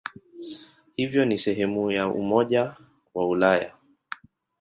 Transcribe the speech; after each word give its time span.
Hivyo 0.95 1.25
ni 1.25 1.37
sehemu 1.37 1.91
ya 1.91 2.07
Umoja 2.07 2.77
wa 3.13 3.27
Ulaya. 3.27 3.73